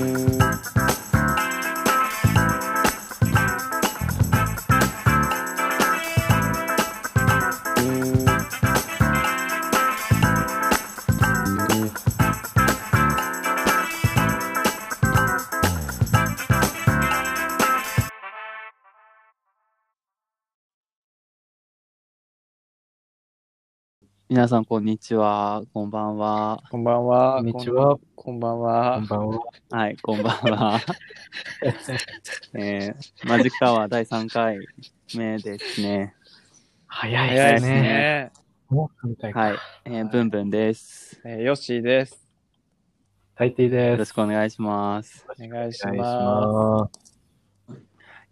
[0.00, 0.39] Thank you.
[24.40, 25.62] 皆さん、こんにちは。
[25.74, 26.62] こんばんは。
[26.70, 27.34] こんばんは。
[27.36, 27.98] こんにちは。
[28.16, 28.94] こんばんは。
[28.94, 29.40] こんばんは。
[29.68, 30.80] はい、こんばんは。
[32.58, 34.58] えー、マジックアワー第3回
[35.14, 36.14] 目ですね。
[36.86, 37.82] 早いですね。
[37.82, 38.32] ね。
[38.70, 39.40] もう3回か。
[39.40, 41.20] はい、えー、ブンブンです。
[41.22, 42.26] えー、ヨッシーです。
[43.34, 43.98] 大抵よです。
[43.98, 45.26] ろしくお願いします。
[45.38, 46.90] お願いしまま
[47.68, 47.78] す。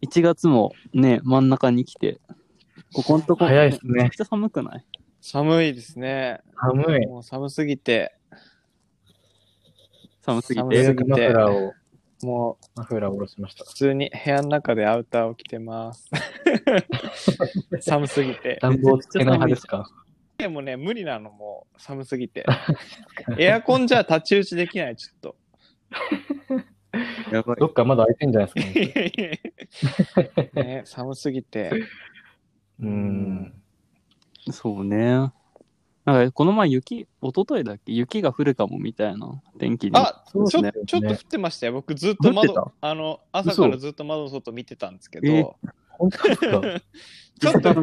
[0.00, 2.18] 1月もね、真ん中に来て、
[2.94, 4.80] ここんとこ、早いっすねめちゃくちゃ寒くない？
[4.80, 4.87] す。
[5.20, 6.40] 寒いですね。
[6.60, 7.06] 寒い。
[7.06, 8.14] もう寒すぎて、
[10.22, 10.84] 寒すぎ寒て。
[10.84, 11.72] すぎてマフラーを、
[12.22, 13.64] もうマフラーを下ろしました。
[13.64, 16.10] 普通に部屋の中でアウターを着てます。
[17.80, 18.58] 寒すぎて。
[18.60, 19.90] 暖房つけない派ですか？
[20.38, 22.46] でもね、無理なのもう寒すぎて。
[23.38, 25.36] エアコンじゃ太刀打ちできない、ちょっと。
[27.32, 30.22] やばいどっかまだ開いてんじゃないですか、
[30.54, 31.70] ね、 ね、寒すぎて。
[32.80, 33.57] うーん。
[34.52, 35.32] そうね。
[36.04, 37.92] なんか、この前雪、一昨日だっけ？
[37.92, 39.96] 雪が降るかもみたいな天気に。
[39.96, 40.86] あ、そうちょですね。
[40.86, 41.72] ちょっと降ってましたよ。
[41.74, 42.54] 僕ずっと降ってた？
[42.54, 45.56] 窓、あの、朝からずっと窓の外見てたんですけえど、
[45.90, 46.60] 本当ですか？
[47.40, 47.74] ちょっと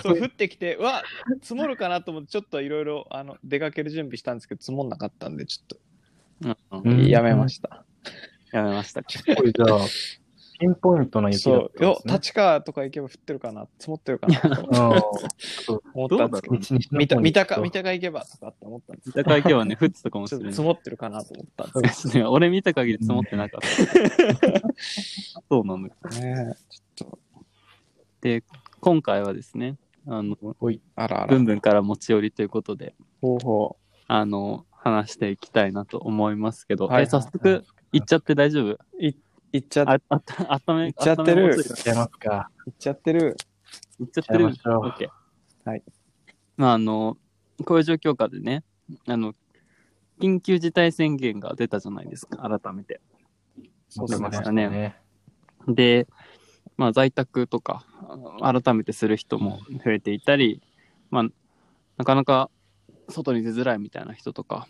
[0.00, 1.02] そう降ってきて、うわ
[1.42, 5.78] 積もるかなと思って、ちょっといろいろあの出かける準備したんですけど、積もんなかったんで、ちょっ
[6.40, 6.82] うん。
[6.82, 7.06] とうん。
[7.06, 7.84] やめました。
[8.52, 9.02] やめました。
[9.02, 9.08] か。
[9.36, 9.78] これじゃあ、
[10.58, 12.14] ピンポイントな雪だそう、よったんですね。
[12.14, 14.48] 立川とか行けば降ってるかな、積もってるかなと
[15.72, 20.68] うん思ったんですけど、道に見た見たか、見たたか行けばとかって思ったんですけだから今日はね、降ってたかもしれないどちょっと積。
[20.68, 23.68] もってるかなと思ったんですね俺見た限り積もってなかった。
[25.48, 25.92] そうなのよ。
[26.10, 26.56] けどね。
[26.94, 27.18] ちょっと、
[28.20, 28.44] で、
[28.80, 29.76] 今回はですね、
[30.06, 30.36] あの、
[30.94, 31.26] あらあら。
[31.26, 33.76] ブンブンから持ち寄りということで、ほうほ
[34.06, 38.70] あの、話していきたいなと思いますけど、はいえ早速、行っちゃって大丈夫？
[38.72, 38.78] う。
[38.98, 39.18] 行っ
[39.62, 42.50] ちゃ、あ、あった、あっため、行っちゃってるいいっちゃいますか。
[42.66, 43.36] 行っちゃってる。
[43.98, 45.08] 行っちゃってる行っちゃいましょう OK
[45.64, 45.82] はい。
[46.56, 47.16] まあ、あの、
[47.64, 48.64] こういう状況下でね、
[49.06, 49.34] あの、
[50.20, 53.00] 緊急事態宣言が出たじゃないですか、改めて。
[53.88, 54.44] そうですね出まし。
[54.44, 54.96] たね。
[55.68, 56.06] で、
[56.76, 60.62] まあ、在宅とか、あの改めてする人も増えていたり、
[61.10, 61.24] まあ、
[61.96, 62.50] なかなか
[63.08, 64.66] 外に出づらいみたいな人とか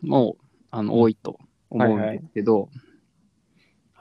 [0.00, 0.36] も
[0.70, 1.38] あの多いと
[1.70, 2.68] 思うんですけど、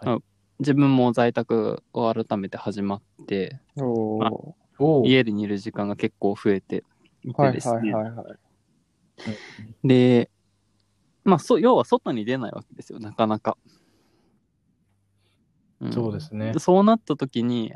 [0.02, 0.20] はい
[0.60, 5.06] 自分も在宅を改めて始まって、おーおお。
[5.08, 6.84] 家でにいる時間が結構増えて
[7.24, 7.92] いてはいですね。
[7.94, 9.88] はいはいはい。
[9.88, 10.30] で、
[11.24, 13.58] まあ、そ要は外に出ないわけですよ、なかなか。
[15.84, 16.60] んそうですねで。
[16.60, 17.74] そうなった時に、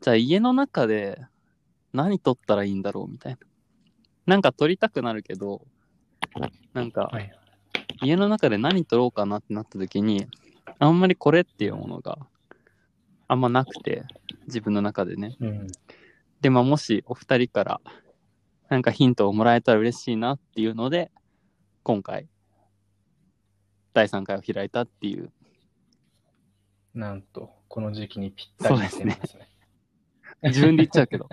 [0.00, 1.20] じゃあ家の中で
[1.92, 3.38] 何撮ったらいいんだろうみたいな。
[4.26, 5.66] なんか撮りたくなるけど、
[6.72, 7.32] なんかはい。
[8.00, 10.26] 家の中で何撮ろうかなってなった時に、
[10.78, 12.18] あんまりこれっていうものが
[13.28, 14.04] あんまなくて、
[14.46, 15.36] 自分の中でね。
[15.40, 15.66] うん。
[16.40, 17.80] で、まあもしお二人から
[18.68, 21.10] なんかヒントをもらえたら嬉しいなっていうので、
[21.82, 22.28] 今回、
[23.92, 25.30] 第3回を開いたっていう
[26.94, 29.48] なんと、この時期にぴったりなテーマですね。
[30.42, 31.28] 自分で言っちゃうけど。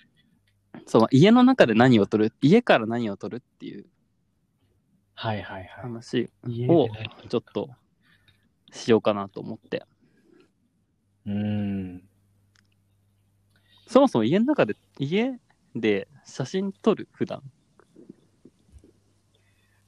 [0.86, 3.86] そう、家の中で何を撮る家から何を撮るっていう
[5.14, 5.82] はいはいはい。
[5.82, 7.70] 話家をでねちょっと
[8.74, 9.84] しようかなと思って。
[11.26, 12.02] うーん。
[13.86, 15.38] そもそも家の中で、家
[15.74, 17.42] で写真撮る普段。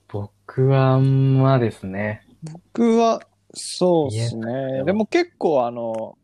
[0.08, 2.26] 僕はあんまですね。
[2.42, 3.20] 僕は、
[3.52, 4.80] そうですね。
[4.80, 6.16] はでも結構あの、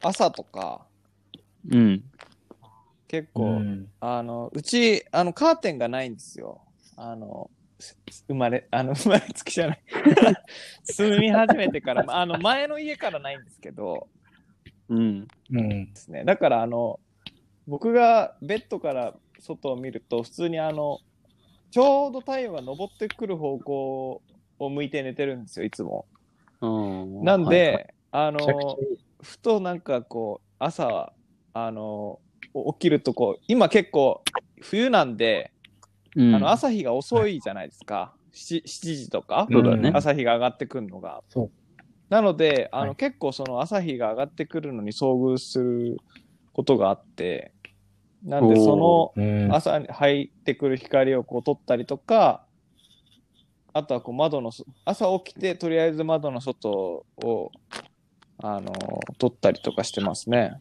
[0.00, 0.86] 朝とか、
[1.68, 2.04] うん。
[3.08, 6.62] 結構、うんあの、うち、あの、カーテンがないんですよ。
[6.96, 7.61] あの、す
[8.28, 9.82] 生まれ、あの、生まれつきじゃない。
[10.84, 14.08] 住み始めてから、まああの、前の家からないんですけど、
[14.88, 15.26] うん。
[15.50, 15.68] うん。
[15.92, 16.24] ですね。
[16.24, 17.00] だから、あの、
[17.66, 21.00] 僕がベッドから外を見ると、普通にあの、
[21.70, 24.22] ちょうど太陽が昇ってくる方向
[24.58, 26.06] を向いて寝てるんですよ、いつも。
[26.60, 27.24] うん。
[27.24, 31.14] なんで、はいあめちゃくちゃの、いいふとなんかこう、朝、
[31.54, 32.20] あの、
[32.74, 34.22] 起きるとこう、今結構
[34.60, 35.51] 冬なんで、
[36.16, 38.14] うん、あの朝日が遅いじゃないですか。
[38.32, 41.22] 7, 7時とか、ね朝日が上がってくるのが。
[42.08, 45.96] なので、あの、はい結構その朝日が上がってくるのに遭遇する
[46.52, 47.52] ことがあって、
[48.22, 49.52] なんでそのうん。
[49.54, 52.44] 朝に入ってくる光をこう撮ったりとか、
[53.74, 57.50] あとはこう窓のそ、朝起きてとりあえず窓の外を、
[58.38, 58.72] あの、
[59.18, 60.52] 撮ったりとかしてますね。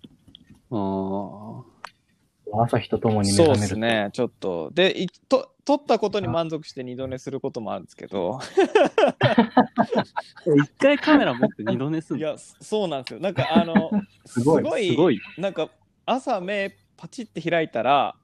[0.71, 1.70] ああ。
[2.53, 3.61] 朝日とともに目そう覚める。
[3.61, 4.71] ですね、ちょっと。
[4.73, 8.39] で、いと撮ったことに満足して二度寝することもあるんですけど、
[10.45, 13.19] 一回カメラ持って二度寝するいや、そそうなんですよ。
[13.19, 13.91] なんかあの、
[14.25, 15.19] すごいすごい。
[15.37, 15.69] なんか
[16.05, 18.15] 朝目パチって開いたら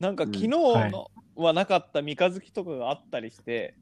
[0.00, 3.74] なんかうん昨日のはなかった三日月とかがあったりして、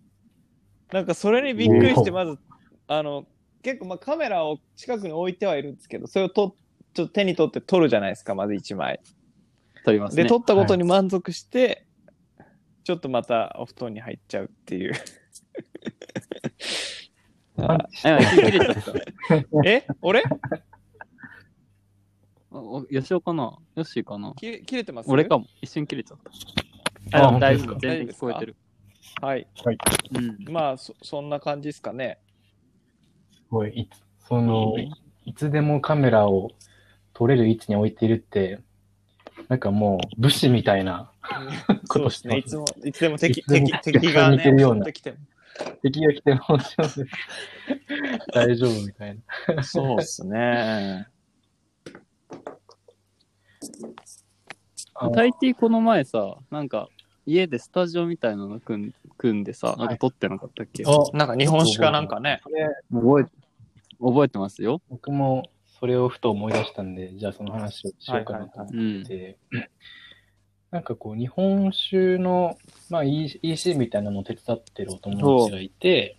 [0.92, 2.38] なんかそれにびっくりしてまず
[2.86, 3.26] あの
[3.62, 6.54] 結構まあカメラを近くに置いてはいるんですけどそれをと
[6.94, 9.00] ちょっと手に取って撮るじゃないですかまず1枚。
[9.86, 10.26] で撮りますね。
[10.26, 11.86] 撮ったことに満足して、
[12.82, 14.92] ちょっとまたお布団に入っちゃうっていう。
[17.58, 18.92] ああ今一瞬切れちゃった。
[19.64, 20.22] え俺
[22.90, 23.58] 吉尾かな？
[23.76, 24.32] ヨッシーかな？
[24.36, 25.10] 切れ切れてます？
[25.10, 25.46] 俺かも。
[25.62, 26.18] 一瞬切れちゃっ
[27.12, 27.18] た。
[27.18, 27.78] ああ、大丈夫。
[27.78, 28.56] 全然聞こえてる。
[29.20, 29.46] はい。
[30.14, 30.52] うん。
[30.52, 32.18] まあそそんな感じですかね。
[33.32, 33.88] すごい。
[34.26, 34.74] その、
[35.24, 36.50] いつでもカメラを
[37.14, 38.60] 撮れる位置に置いているって、
[39.48, 41.10] なんかもう武士みたいな
[41.84, 42.38] そうですね。
[42.38, 45.18] いつも、いつでも敵、敵、敵がね、似てるような襲ってきても。
[45.82, 46.40] 敵が来ても
[48.34, 49.18] 大丈夫みたい
[49.56, 49.62] な。
[49.62, 51.06] そうですね。
[54.94, 56.88] あ大抵この前さ、なんか
[57.26, 62.40] 家でスタジオみたいなの組ん組んでさ、なんか撮ってなかったっけ、なんか日本酒かなんかね。
[62.92, 63.30] 覚えて
[63.98, 64.82] 覚えてますよ。
[64.90, 65.42] 僕も
[65.78, 69.02] それをふと思い出したんで、じゃあその話をしようかなと思うん。
[69.02, 69.38] って、
[70.70, 72.56] なんかこう、日本酒の、
[72.90, 76.18] まあ、E- EC みたいなのを手伝ってるお友達がいて、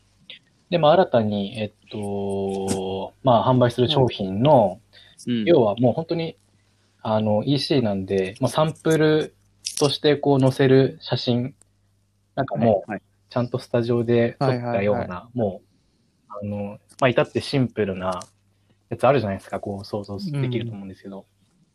[0.69, 4.79] で、まあ、新たに、えっと、まあ、販売する商品の、
[5.25, 6.37] うん、要はもう本当に、
[7.01, 9.35] あの、EC なんで、まあ、サンプル
[9.79, 11.55] としてこう載せる写真、
[12.35, 15.67] なんかもう、はい、ちゃんとスタジオで撮ったような、もう、
[16.29, 18.21] あの、まあ、至ってシンプルな
[18.89, 21.25] やつあるじゃないですか、こう想像できると思うんですけど、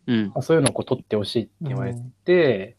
[0.07, 0.27] うん。
[0.29, 1.95] まあ、そういうのをこう撮ってほしいって言われ
[2.25, 2.77] て、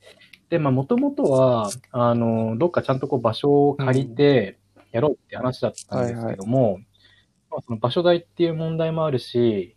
[0.49, 4.59] で、まあ、もともとは、あの、どっかちゃんとこう場所を借りて
[4.91, 6.79] やろうって話だったんですけども、
[7.49, 9.75] まあ、その場所代っていう問題もあるし、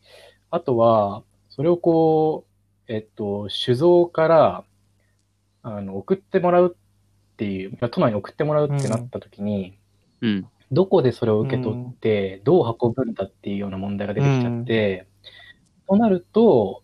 [0.50, 2.44] あとは、それをこ
[2.88, 4.64] う、えっと、酒造から、
[5.62, 9.78] あの、送ってもらうっていう、まあ都内に送ってもらうってなった時に、
[10.20, 10.46] うん。
[10.72, 15.06] どこでそれを受け取って、どう運ぶんだっていうような問題が出てきちゃって、
[15.88, 16.82] となると、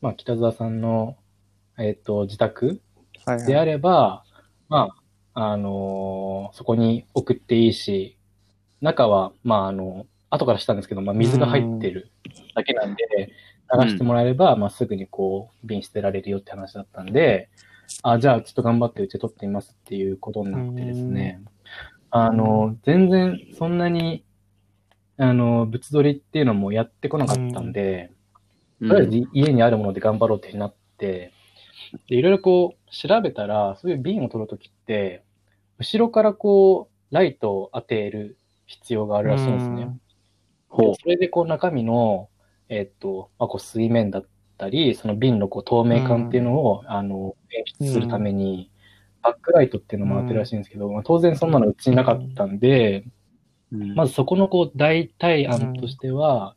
[0.00, 1.16] まあ、北沢さんの、
[1.78, 2.80] えっ、と、自宅
[3.26, 4.24] はいであれば、
[4.68, 4.96] ま
[5.34, 8.16] あ、あのーそこに送っていいし、
[8.80, 12.10] 中は、まあ、あの、後からしたんですけど、まあ、水が入ってる
[12.54, 13.32] だけなんで、
[13.72, 17.50] 流してもらえれば、まあ、すぐにこう、瓶捨てられるよって話だったんで、
[18.02, 21.40] あ、じゃあ、ちょっと頑張ってうちで取ってみますっていうことになってですね、
[22.10, 24.24] あの、全然そんなに、
[25.16, 28.10] あの、物撮りっていうのもやってこなかったんで、
[28.80, 31.32] とりあえず家にあるもので頑張ろうってなって、
[32.08, 35.22] でいろいろこう調べたら、そういう瓶を取るときって、
[35.78, 38.36] 後ろからこう、ライトを当てる
[38.66, 39.98] 必要があるらしいんですね。
[40.68, 40.94] ほう。
[40.94, 42.28] それでこう中身の、
[42.68, 44.26] えっと、まあ、こう水面だっ
[44.56, 48.69] たり、その瓶のこう透明感っていうのを、あの、演出するために、
[49.22, 53.04] バックライトっていうのも当てるらしいんですけど、まあ、当然そんなのうちになかったんで、
[53.72, 53.94] うん。
[53.94, 56.56] まずそこのこう代替案としては、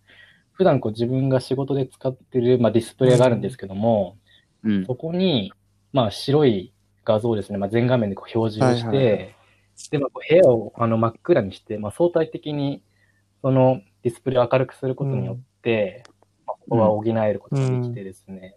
[0.53, 4.17] 普段こう自分が仕事で使ってる、まあ、ディスプレイがあるんですけども、
[4.63, 4.85] うん。
[4.85, 5.51] そこに、
[5.91, 6.73] まあ、白い
[7.05, 9.29] 画像をですね、まあ、全画面でこう表示をして、はいはいは
[9.91, 12.83] で、まあ、部屋をあの真っ暗にして、まあ、相対的に
[13.41, 16.03] そのディスプレイを明るくすることによって、
[16.45, 18.55] まあ、ここは補えることができてですね。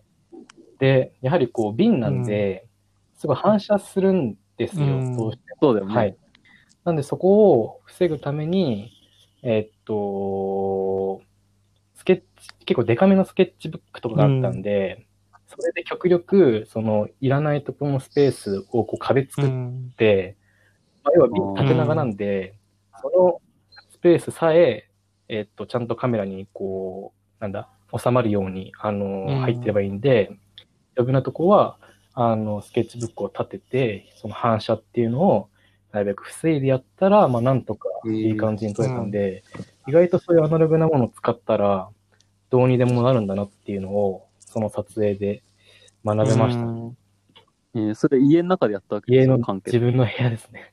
[0.79, 2.67] で、やはりこう瓶なんで、
[3.17, 5.93] すごい反射するんですよ、うんどうしてそうだよね。
[5.93, 5.99] も。
[5.99, 6.17] はい。
[6.85, 8.93] なんでそこを防ぐために、
[9.43, 11.23] えっと、
[11.95, 15.07] スケッチ、結構デカめのスケッチブックとかがあったんで、
[15.47, 19.51] それで極力、その、いらないところのスペースをこう壁作っ
[19.97, 20.37] て、
[21.05, 22.55] まあ、要は瓶縦長なんで、
[23.01, 23.41] その
[23.91, 24.91] スペースさえ、
[25.29, 30.31] えっと、ちゃんとカメラにこう、なんだ、収まるように、あの、うん入ってればいいんで、
[30.97, 31.79] 余分なとこは、
[32.19, 35.51] あの、スケッチブックを立てて、その反射っていうのを、
[35.93, 39.45] なるべく防いでやったら、まあ、なんとかいい感じに撮れたんで、
[39.87, 41.91] 意外とそういうアナログなものを使ったら、
[42.49, 45.43] どうにでもなるんだなっていうのを、その撮影で
[46.07, 46.63] 学べました。
[46.63, 50.71] えーそれ家の中でやったわけ家の関係自分の部屋ですね。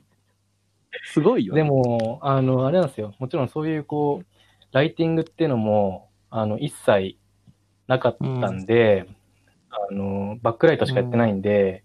[1.04, 1.62] すごいよ、ね。
[1.62, 3.14] でも、あの、あれなんですよ。
[3.20, 4.26] もちろんそういう、こう、
[4.72, 7.18] ライティングっていうのも、あの、一切
[7.88, 9.06] なかったんで、
[9.90, 11.84] あの、バックライトしかやってないんで、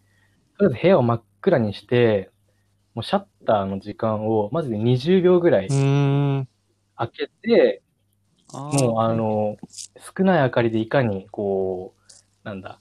[0.59, 2.30] とりあえず部屋を真っ暗にして、
[2.95, 6.49] もうシャッターの時間をマジで20秒ぐらいうん。
[6.97, 7.83] 開けて、
[8.52, 9.57] もうあの、
[10.16, 12.80] 少ない明かりでいかにこう、なんだ、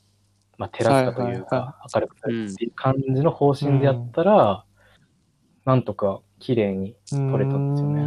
[0.57, 4.65] まあ、照らすかというか、明るくするっていう感じの方針でやったら、
[5.65, 8.01] なんとか綺麗に撮れたんですよね。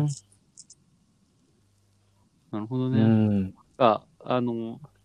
[2.53, 3.03] うなるほどね。
[3.03, 3.55] ん。
[3.79, 5.00] が、あの、シ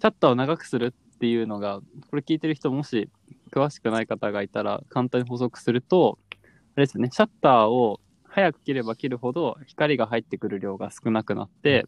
[0.00, 3.08] ャッターを長くするっていうのが、これ聞いてる人もし
[3.52, 11.86] 詳しくない方がいたら、簡単に補足すると、あれですよね、シャッターを早く切れば切るほど光が入ってくる量が少なくなって、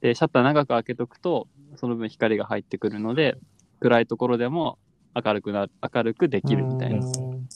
[0.00, 3.38] で、シャッター長く開けとくと、その分光が入ってくるので、
[3.80, 4.78] 暗いところでも
[5.14, 6.96] 明るくなる、明るくできるみたいな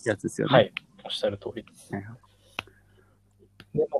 [0.06, 0.54] やつですよね。
[0.54, 0.72] はい。
[1.04, 1.90] おっしゃる通りです。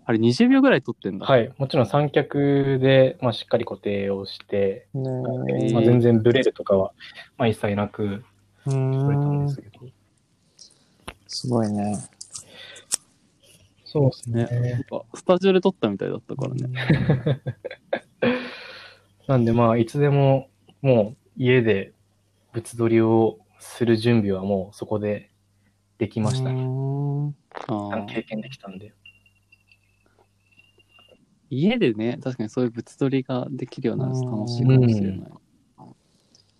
[0.05, 1.27] あれ20秒ぐらい撮ってんだ。
[1.27, 1.53] はい。
[1.57, 6.93] もちろん三脚で、まあ、しっかり固定をして、ねーまあ、全然ブレるとかは、
[7.39, 8.25] まあ、一切なくう
[8.65, 9.87] 撮れたんんですけど。
[11.29, 11.97] すごいね。
[13.85, 17.43] そうですねなんかスタジオで撮ったみたいだったからね。
[19.27, 20.49] なんでまあ、いつでも、
[20.83, 21.93] もう家で
[22.53, 25.31] 物撮りをする準備はもうそこで
[25.99, 26.65] できましたね。
[28.09, 28.93] 経験できたんで。
[31.51, 35.31] 家でね、確かにそういう物撮りができるようになると楽しいかもしれない。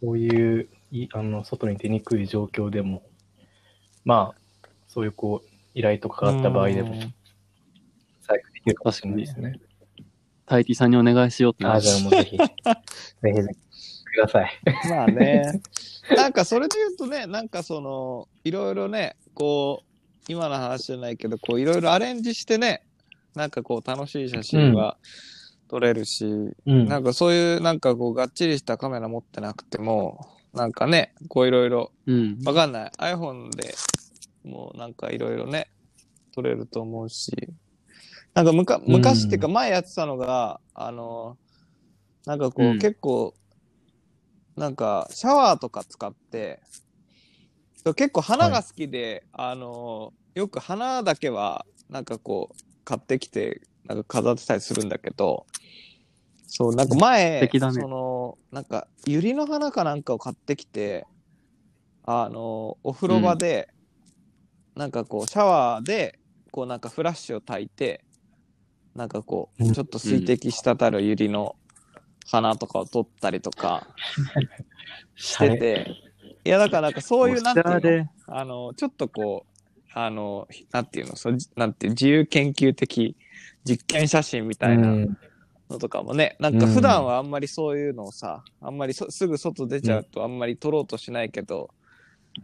[0.01, 3.03] こういう、いあの、外に出にくい状況でも、
[4.05, 6.95] まあ、そういうこう、依頼とかがあった場合でも、
[8.23, 9.61] 最悪できるかもしれないですね。
[10.47, 12.45] タイティさんにお願いしようってあ、じゃあもうぜひ、 ぜ
[13.23, 14.61] ひぜひ、ください。
[14.89, 15.61] まあね。
[16.17, 22.83] なんかそれで言うとね、なんかその、いろいろね、こう、今の話じゃないけど、こう、いろいろアレンジしてね、
[23.35, 24.97] なんかこう、楽しい写真は
[25.69, 26.87] 撮れるし、うん。
[26.87, 32.39] なんかそういう、なんかこう、がっちりしたカメラ持ってなくても、なんかね、こういろいろ、うん。
[32.45, 32.91] わかんない。
[32.99, 33.75] iPhone で
[34.45, 35.71] もうなんかいろいろね、
[36.35, 37.33] 撮れると思うし、
[38.35, 41.37] なんかむか昔っていうか前やってたのが、あの、
[42.27, 43.35] なんかこう、うん結構、
[44.57, 46.61] なんかシャワーとか使って、
[47.97, 55.47] 結構花が好きで、あの、よく花だけは、なんかこう、買ってきて、なんか飾ってたりするんだけど、
[56.49, 57.51] そう、なんか前、ね。
[57.53, 61.07] その、なんか、百合の花かなんかを買ってきて、
[62.03, 63.69] あの、お風呂場で、
[64.75, 66.19] なんかこう、シャワーで、
[66.51, 68.05] こうなんかフラッシュを焚いて、
[68.97, 69.73] なんかこう、うん。
[69.73, 71.55] ちょっと水滴滴る百合の
[72.27, 73.87] 花とかを撮ったりとか
[75.15, 75.87] してて、
[76.45, 79.50] いや、だからなんかそういう、なんていうので、あの、ちょっとこう、
[79.93, 83.17] あの、なんていうの、そうなんていう、自由研究的
[83.65, 85.19] 実験写真みたいなうん。
[85.71, 91.71] のとかもね、なんか普段はあんまりそういうのをさ、あんまりそすぐ外出ちゃうとあんまり撮ろうとしないけど、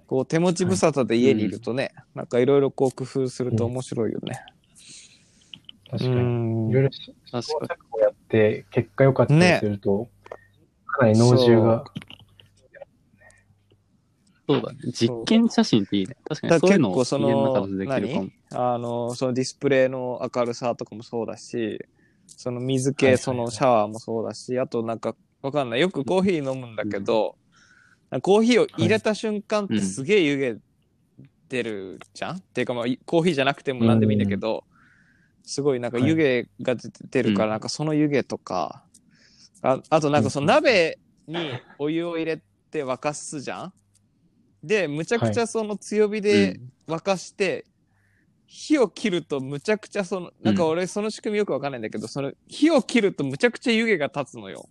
[0.06, 4.40] こう手持ち無沙汰で家にいるとね、なんかいろいろこう工夫すると面白いよね。
[5.90, 6.70] 確かに。
[6.70, 10.08] いろいろ試行確か錯誤やって、結果良かったりすると、
[10.86, 11.84] かなり脳汁が、
[14.48, 14.78] そうだね。
[14.92, 16.16] 実験写真っていいね。
[16.28, 18.28] 確かにそういうのをそのでできるかも。
[18.52, 21.84] あの、そのディスプレイの明るさとかもそうだし、
[22.26, 25.80] その水系、そのシャワーもそうだし、あとなんか、わかんない。
[25.80, 27.36] よくコーヒー飲むんだけど、
[28.22, 30.60] コーヒーを入れた瞬間ってすげえ湯気
[31.48, 34.64] 出るじゃん、っていうかまあ、コーヒーじゃなくても何でもいいんだけど、
[35.42, 37.50] すごいなんか湯気が出てるから、うん。
[37.50, 38.84] なんかその湯気とか、
[39.62, 43.72] ああとなんかその鍋にお湯を入れて沸かすじゃん？
[44.62, 47.66] で、むちゃくちゃその強火で沸かして、
[48.46, 54.68] 火を切るとむちゃくちゃその、なんか俺その仕組みよくわかんないんだけど、その火を切るとむちゃくちゃ湯気が立つのよ。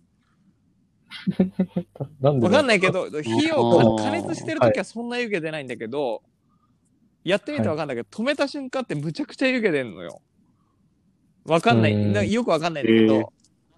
[2.20, 3.10] なんでわかんないけど。
[3.10, 6.22] ど、火を加熱してるときはそんな湯気出ないんだけど、
[7.24, 10.20] やってみてわかんないけど、止めた瞬間ってむちゃくちゃ湯気出るのよ。
[11.44, 11.92] わかんない。
[11.92, 12.12] うん。
[12.12, 13.26] なよくわかんないんだけど、へー。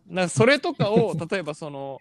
[0.08, 1.98] なんかそれとかを、例えばその、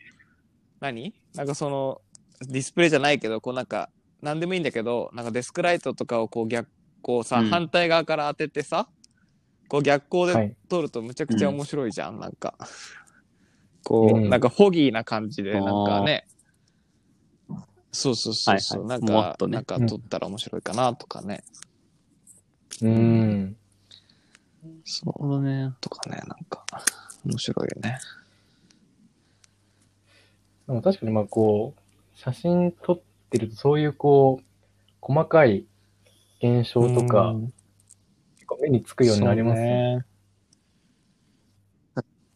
[0.79, 1.13] 何？
[1.35, 2.01] なんかその、
[2.41, 3.89] ディスプレイじゃないけど、こうなんか、
[4.21, 6.69] なんでもいいんだけど、なんかデスクライトとかをこう逆、
[7.01, 8.87] こうさ、うん反対側から当ててさ、
[9.67, 10.55] こう逆光ではい。
[10.69, 12.55] 撮るとむちゃくちゃ面白いじゃん、なんか。
[13.83, 16.27] こう、うんなんかフォギーな感じで、なんかね。
[17.91, 21.43] そうそうそうそう、はいはいなんか、ねなんか撮ったら面白いかなとかね。
[22.81, 23.55] うん。
[24.83, 25.73] そう、なるほどね。
[25.81, 26.65] とかね、なんか、
[27.25, 27.99] 面白いよね。
[30.67, 34.45] でも確かにまあこう、写真撮ってるとそういうこう、
[35.01, 35.65] 細かい
[36.41, 37.53] 現象とか、うん
[38.37, 39.97] 結構目につくようになりますね。
[39.97, 40.05] ね。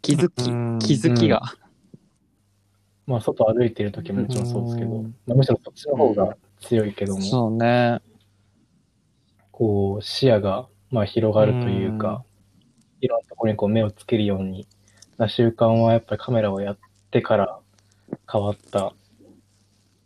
[0.01, 1.41] 気づき、うん気づきが。
[3.07, 8.01] まあ外歩いてる時ももちろんそうですけど、うんまあ、むしろそっちの方が強いけども、そうね。
[9.51, 12.25] こう、視野が、まあ、広がるというか、
[12.99, 14.67] いろんなところにこう目をつけるように
[15.17, 16.77] な習慣はやっぱりカメラをやっ
[17.11, 17.59] てから
[18.31, 18.93] 変わった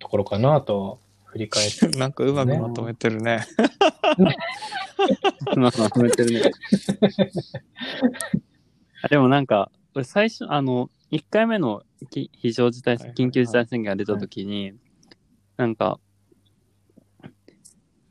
[0.06, 1.88] ところかなと振り返って。
[1.98, 3.44] なんかうまくまとめてるね。
[5.58, 6.42] まあ、まとめてるね。
[9.02, 11.82] あでもなんか、俺最初、あの、1回目の
[12.12, 14.74] き非常事態緊急事態宣言が出た時に、
[15.58, 16.00] なんか、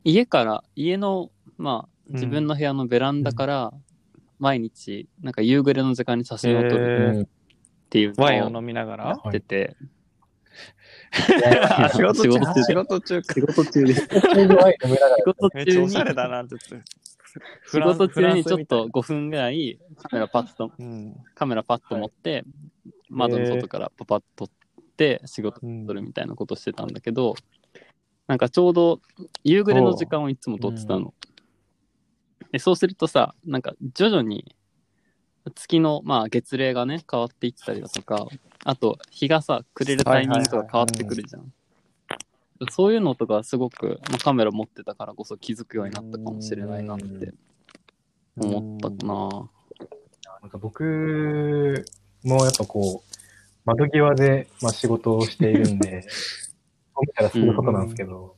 [0.02, 3.72] 家から、家の、まあ、うん自分の部屋のベランダから、
[4.38, 7.26] 毎日、なんか夕暮れの時間に写真を撮るへっ
[7.88, 9.06] ていうワインをのを飲みながら？
[9.06, 9.76] やってて、
[11.94, 13.22] 仕事中仕事中。
[13.22, 13.34] か。
[13.34, 13.84] 仕事中。
[13.84, 15.90] で仕事中に。
[17.70, 21.16] 仕事中にちょっと5分ぐらいカメラパッと、うん。
[21.34, 22.44] カメラパッと持って、
[23.08, 27.34] 窓の外からパパッと撮って仕事うん撮るみたいなことしてたんだけど、
[28.26, 29.00] なんかちょうど
[29.42, 31.14] 夕暮れの時間をいつも撮ってたの。
[32.52, 34.54] でそうするとさ、なんか徐々に
[35.50, 38.26] 月の、まあ、月齢がね、変わっていったりだとか、
[38.64, 41.52] あと日がさ、暮れるタイミングとか変わってくるじゃん。
[42.70, 47.32] そういうのとかすごく、まあ、カメラ持ってたからこそ気づくようになったかもしれないなって
[48.38, 49.50] 思ったかな。
[50.40, 51.84] なんか僕
[52.22, 53.14] もやっぱこう、
[53.64, 58.36] 窓際で、まあ、仕事をしているんで、 そう見たらすることなんですけど、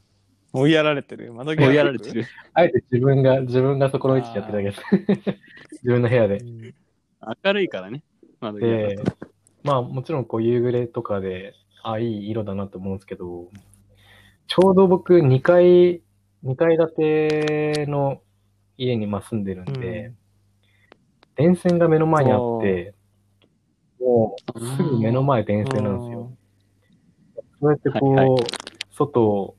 [0.52, 1.32] 追いやられてる。
[1.32, 2.24] 窓際追いやられてる。
[2.54, 5.38] あえて自分が、自分がそこの位置でやってるだけです。
[5.82, 6.40] 自分の部屋で。
[7.44, 8.02] 明るいからね。
[8.40, 9.16] 窓際でだと。、
[9.62, 13.48] まあもちろんこう夕暮れとかで、あ、いい色だなと思うんですけど、
[14.46, 16.02] ちょうど僕2階、
[16.44, 18.20] 2階建ての
[18.76, 20.12] 家にまあ住んでるんで、
[21.36, 22.94] 電線が目の前にあって、
[24.00, 26.32] もうすぐ目の前電線なんですよ。
[27.60, 28.36] そうやってこう、はいは
[28.92, 29.56] 外を、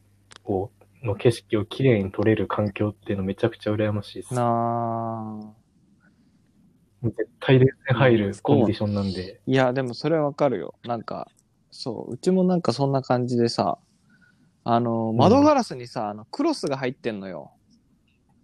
[1.03, 4.33] の景色をきれいに撮れる環境っていうのめちゃくちゃ羨ましいです。
[4.33, 5.66] なもう
[7.09, 9.41] 絶対電線入るコンディションなんで。
[9.45, 10.75] いや、でもそれはわかるよ。
[10.83, 11.29] なんか、
[11.71, 13.77] そう、うちもなんかそんな感じでさ、
[14.63, 17.51] あの、窓ガラスにさ、あのクロスが入ってんのよ。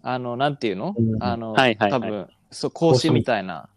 [0.02, 3.70] あの、なんていうの、うんあの、はいはいはい多分、そう、格子みたいな。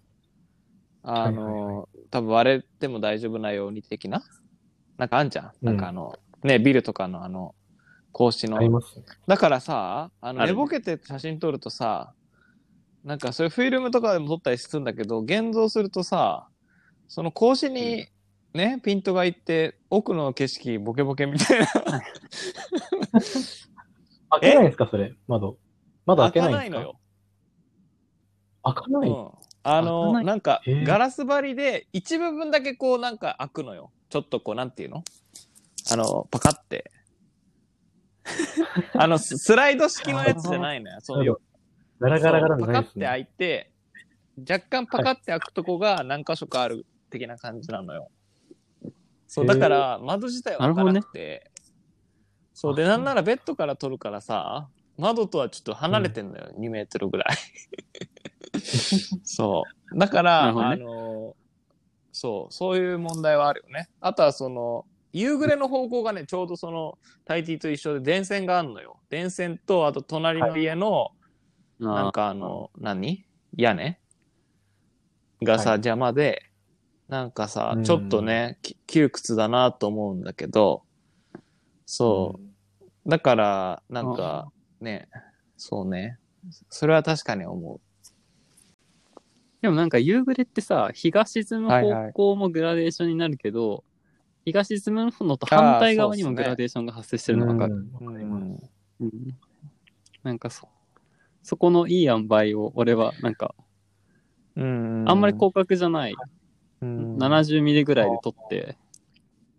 [1.02, 4.22] あはいはいの、多分割れても大丈夫なように的な？
[4.98, 5.44] なんかあんじゃん。
[5.46, 7.54] うんなんかあの、ね、ビルとかのあの、
[8.12, 9.04] 格子のありますね。
[9.26, 12.12] だからさ、あの寝ぼけて写真撮るとさ、
[13.06, 16.48] なんかそういうフィルムとかでも撮ったりするんだけど、現像するとさ、
[17.06, 18.08] その格子に
[18.52, 21.66] ね、ピントがいって、奥の景色ボケボケみたいな。
[24.30, 25.56] 開けないんですか、それ、窓。
[26.04, 26.80] 窓開けないんですか？
[26.80, 26.98] のよ。
[28.64, 29.16] 開かない、うん
[29.62, 33.92] あ開かの、ないなんかガラス張りで、一部分だけこうなんか開くのよ。
[34.08, 35.04] ちょっとこう、なんていうの？
[35.92, 36.90] あの、パカって。
[38.94, 40.98] あの、ススライド式のやつじゃないのよ。
[41.02, 41.40] そのよ
[42.00, 43.06] ガラガラガラそうじゃないですね。
[43.06, 43.72] パカって開いて、
[44.38, 48.10] 若干パカって開くとこが何箇所かある的な感じなのよ。
[49.26, 51.50] そう、へーだから窓自体は開かなくて、
[52.52, 57.36] そう、で、あなんならベッドから撮るからさ、窓とはちょっと離れてんのよ、2メートルぐらい。
[59.24, 59.98] そう。
[59.98, 61.36] だから、なるほどねあの、
[62.12, 63.88] そう、そういう問題はあるよね。
[64.00, 69.00] あとはその、夕暮れの方向がね、ちょうどその、タイティと一緒で電線があるのよ。
[69.10, 71.10] 電線と、あと隣の家の、
[71.78, 73.24] なんかあの、何？
[73.56, 73.98] 屋根？
[75.42, 75.78] がさ、はい。
[75.78, 76.42] 邪魔で、
[77.08, 77.84] なんかさう、ん。
[77.84, 80.82] ちょっとね、き窮屈だなと思うんだけど、
[81.84, 83.10] そう。
[83.10, 85.08] だから、なんか、ね、
[85.56, 86.18] そうね。
[86.70, 87.80] それは確かに思
[89.62, 93.84] でもなんか夕暮れってさ、日が沈む方向もグラデーションになるけど、
[94.44, 96.44] 日が沈むのと反対側にもあーそうっすね。
[96.44, 97.48] グラデーションが発生してるの。
[97.48, 97.72] わかり
[98.24, 99.38] ますうん。
[100.22, 100.68] なんかそ、
[101.46, 103.54] そこのいい塩梅を俺はなんか、
[104.56, 105.04] うん。
[105.06, 106.14] あんまり広角じゃない、
[106.82, 108.76] うん、70ミリぐらいで撮って、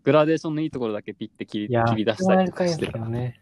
[0.03, 3.39] グラデーションのいいところだけピッて切り切り出したりとかしてけどね。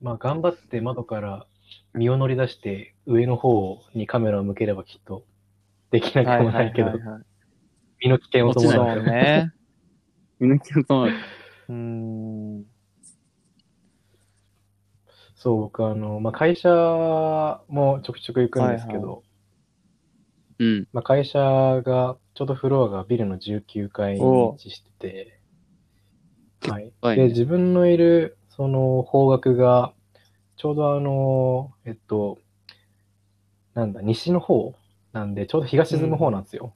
[0.00, 1.48] まあ、頑張って窓から
[1.94, 5.24] 身を乗り出して上の方にカメラを向ければきっと
[5.90, 6.92] できなくもないけど、
[7.98, 9.02] 身の危険を伴そうう。
[9.04, 9.52] ね。
[10.38, 11.12] 見抜きを伴う
[11.70, 12.64] うん。
[15.46, 16.68] そう、僕あの、まあ、会社
[17.68, 19.18] もちょくちょく行くんですけど、は
[20.58, 20.88] いうん。
[20.92, 25.40] まあ、会社が、ちょうどフロアがビルの19階に位置してて、
[26.62, 26.92] はい。
[27.00, 29.94] はいねで、自分のいる、その方角が、
[30.56, 32.38] ちょうどあの、えっと、
[33.74, 34.74] なんだ、西の方
[35.12, 36.74] なんで、ちょうど日が沈む方なんですよ。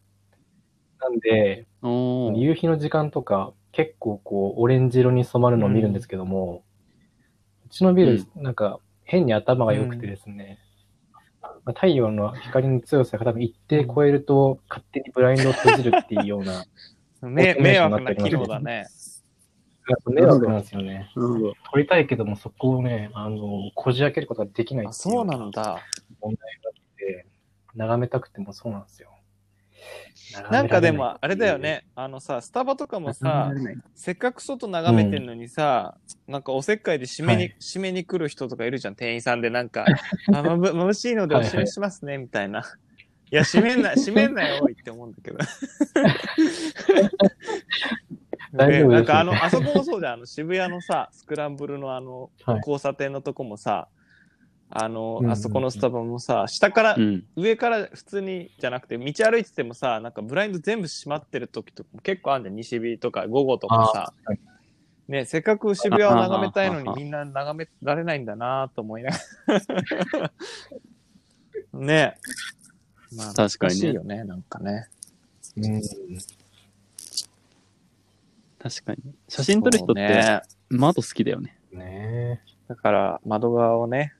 [1.01, 6.70] なんで、おー夕日の時間とか、結構こう、オレンジ色に染まるのを見るんですけども、う
[7.71, 10.59] ちのビル、なんか、変に頭が良くてですね、
[11.43, 16.65] まあ太陽の光の強さが多分一定超えると、勝手にブラインドを閉じるっていうような、
[17.23, 18.87] め迷惑な機能だね。
[20.07, 21.11] 迷惑なんですよね。
[21.17, 25.81] うりたいけども、そこをね、あの、こじ開けることができないあ、っていうそうなんだ。
[26.21, 27.27] 問題があって、
[27.75, 29.10] 眺めたくてもそうなんですよ。
[30.51, 31.85] なんかでも、あれだよ眺ね。
[31.95, 33.53] あのさ、スタバとかもなさ、
[33.95, 35.97] せっかく外眺めてんのにさ、
[36.29, 37.57] なんかおせっかいで締めに、はい。
[37.61, 39.85] 締めに来る人とかいるじゃん、店員さんでなんか、
[40.33, 42.65] あ、まぶ、 眩しいのでお締めしますね、みたいな。
[43.33, 45.39] いや、閉めんな、 閉めんなよ、おいって思うんだけど。
[48.53, 52.59] 大丈夫ですよなんかあの、あそこもそうじゃん、あの渋谷のさ、スクランブルのあの、はい。
[52.59, 53.89] 交差点のとこもさ、
[54.71, 57.25] あのうんうんう、んあそこのスタバもさ、下からう、ん。
[57.37, 64.15] 上から普通にじゃなくて、道歩いててもさ、なんかブラインド全部閉まってる時とかも結構あるんじゃん、西日とか午後とかさ。
[65.09, 69.19] ね、せっかく渋谷を眺めたいのにみんな眺められないんだなと思いなが
[70.19, 70.33] ら。
[71.75, 72.15] ね。
[73.17, 74.89] まあ、確かにね難しいよね、なんかね。
[75.57, 75.83] うん。
[78.61, 79.15] 確かに。
[79.29, 80.43] 写真撮る人って、そうね。
[80.69, 81.59] 窓好きだよね。
[81.73, 84.15] ねだから、窓側をね、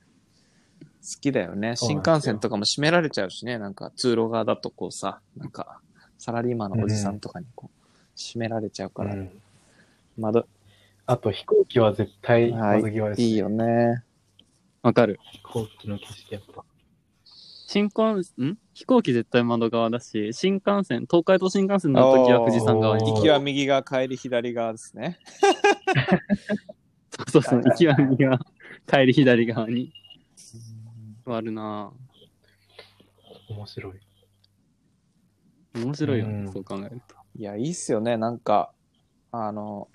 [1.19, 1.75] きだよね。
[1.75, 5.79] 新幹線とかも閉められちゃうしね、なんか通路側だとこうさ、なんか、
[6.17, 9.31] サラリーマンのおじさんとかにこう、閉められちゃうから、うん。
[10.17, 10.45] 窓、
[11.05, 14.03] あと飛行機は絶対はい窓際です、いいよね。
[14.81, 15.19] わかる。
[15.31, 16.63] 飛行機の景色やっぱ。
[17.23, 18.01] 新幹
[18.43, 18.57] ん？
[18.73, 23.03] 飛行機絶対窓側だし、新幹線、東海道新幹線の時は富士山側に。
[23.03, 25.19] おー行きは右側、帰り左側ですね。
[27.29, 28.39] そうそう、行きは右側、
[28.87, 29.93] 帰り左側に。
[31.35, 31.91] あるな
[33.49, 33.93] 面白い。
[35.73, 35.83] ぁ。
[35.83, 37.15] 面白いよね、うんそう考えると。
[37.35, 38.17] いや、いいっすよね。
[38.17, 38.73] なんか、
[39.31, 39.89] あの、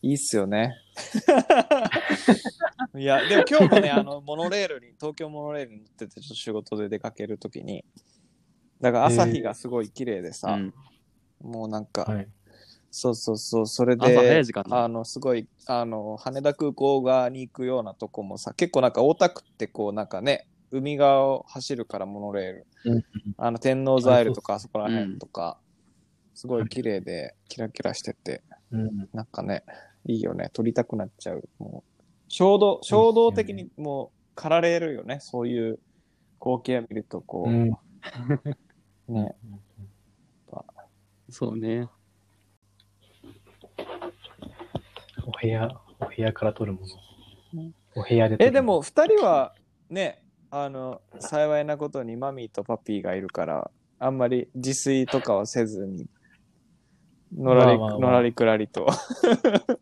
[0.00, 0.76] いいっすよね。
[2.96, 7.84] いや、でも今日もね、あの、モノレールに、東京モノレールに乗ってて、ちょっと仕事で出かけるときに、
[8.80, 10.74] だから朝日がすごい綺麗でさ、うん。
[11.40, 12.28] もうなんか、はい。
[12.90, 22.66] そうそうそう、それ朝早でい時間、だあの、すごい、あの、羽田空港側に行くようなとこもさ、結構なんか大田区ってこう、なんかね、海側を走るからモノレール。
[22.84, 23.02] うん
[23.38, 25.60] あの、天王ザイルとかああそこら辺とか、
[26.34, 29.08] すごい綺麗で、キラキラしてて、うん。
[29.12, 29.64] なんかね、
[30.06, 30.50] いいよね。
[30.52, 31.48] 撮りたくなっちゃう。
[31.58, 35.18] もう、衝動、衝動的にもう、駆られるよね。
[35.20, 35.80] そういう
[36.40, 37.68] 光景を見ると、こう、
[39.12, 39.14] うん。
[39.14, 39.36] ね。
[41.30, 41.88] そうね。
[45.28, 45.68] お部屋、
[46.00, 46.80] お部屋から撮るも
[47.52, 47.72] うんの。
[47.96, 49.54] お部屋で撮るえ、で、も、二人は、
[49.90, 56.06] ね、あの、幸いなことにマミーとパピーがいるから、あんまり自炊とかはせずに、
[57.36, 58.90] のらり、まあまあまあのらりくらりと。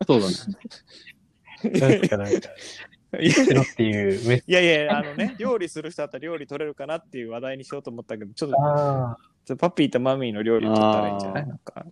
[0.05, 0.33] そうだね。
[1.79, 2.49] なんかなんか、
[3.21, 11.47] いしろっていういやいや、あのね、料理する人だったら料理取れるかなっていう話題にしようと思ったけど、ちょっと、ああ、ちょっとパピーとマミーの料理を取ったらいいんじゃない？
[11.47, 11.85] なんか。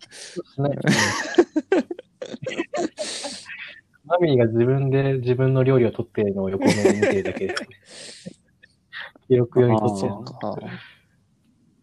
[4.06, 8.36] マミーが自分で自分の料理を取ってるのを横目で見てるだけですね。
[9.28, 10.58] 記録用に取ってるあーあ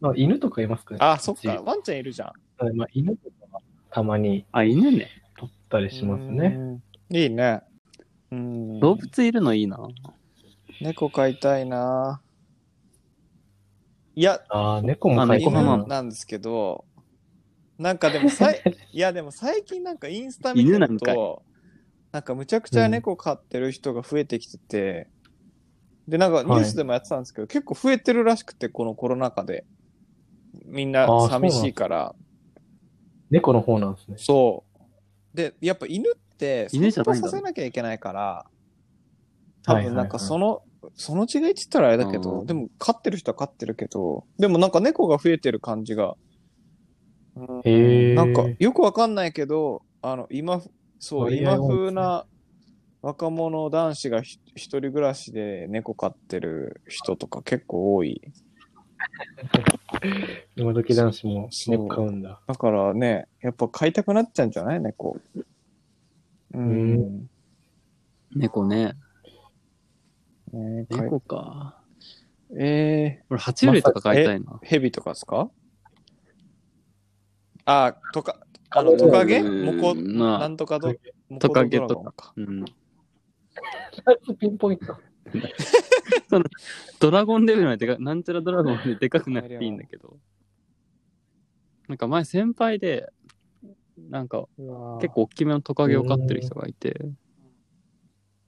[0.01, 1.63] まあ、犬とかいますかねあ、そっうちか。
[1.65, 2.65] ワンちゃんいるじゃん。
[2.65, 5.09] はいまあ、犬とかはたまにあ、犬ね。
[5.37, 6.57] 取ったりしますね。
[7.11, 7.17] うん。
[7.17, 7.63] いいね。
[8.31, 8.81] うん。
[8.81, 9.79] 動物いるのいいな。
[10.81, 12.21] 猫飼いたいな。
[14.15, 16.85] いや、ああ、猫もあ飼いたいなんですけど、
[17.79, 18.61] なんかでもさい、
[18.93, 21.43] いやでも最近なんかインスタ見て犬なんかいると、
[22.13, 25.09] なんかむちゃくちゃ猫飼ってる人が増えてきてて、
[26.07, 29.65] で、なんかニュースでもやってたんですけど、結構増えてるらしくて、このコロナ禍で。
[30.67, 32.15] みんな寂しいから。
[33.31, 34.17] 猫の方なんですね。
[34.19, 34.65] そ
[35.35, 35.37] う。
[35.37, 38.45] で、やっぱ犬って、犬じゃさせなきゃいけないから、
[39.65, 40.63] 多はいはいはい分なんかその、
[40.97, 46.15] その違いって言ったらあれだけど、うんでも飼ってる人は飼ってるけど、でもなんか猫が増えてる感じが、
[47.37, 48.15] うん。
[48.15, 50.61] なんかよくわかんないけど、あの、今、
[51.05, 52.27] そう、今風な
[53.03, 58.23] 若者男子がひ一人暮らしで猫飼ってる人とか結構多い。
[60.55, 62.41] 今時男子も猫飼うんだ。
[62.47, 64.81] だからね、やっぱ飼いたくなっちゃうんじゃない？
[64.81, 65.19] 猫。
[66.55, 67.29] うん。
[68.37, 68.93] 猫ね。
[70.53, 71.83] ね猫か。
[72.57, 74.53] え俺、爬虫類とか飼いたいな。
[74.53, 75.51] ー、ヘビとかですか？
[77.65, 78.42] あ、とか、
[78.75, 79.41] あの、トカゲ？
[79.41, 80.95] うんモコ、まあなんとかど、
[81.29, 82.33] モトカゲとか。
[82.37, 82.65] うん。
[84.39, 84.97] ピンポイント。
[86.99, 90.19] ドラゴンレベルまででか、なんちゃらドラゴンまででかくなくていいんだけど。
[91.89, 93.13] なんか前先輩で、
[94.09, 94.47] なんか
[95.01, 96.97] 結構大きめのトカゲを飼ってる人がいて、